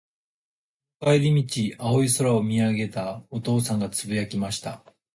[0.99, 4.83] その帰り道、青い空を見上げたお父さんが、つぶやきました。